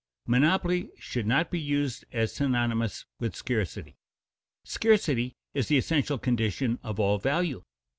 Monopoly 0.25 0.89
should 0.97 1.27
not 1.27 1.51
be 1.51 1.59
used 1.59 2.05
as 2.11 2.33
synonymous 2.33 3.05
with 3.19 3.35
scarcity. 3.35 3.97
Scarcity 4.63 5.35
is 5.53 5.67
the 5.67 5.77
essential 5.77 6.17
condition 6.17 6.79
of 6.81 6.99
all 6.99 7.19
value. 7.19 7.61